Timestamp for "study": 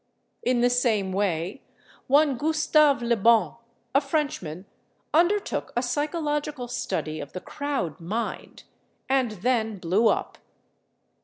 6.67-7.19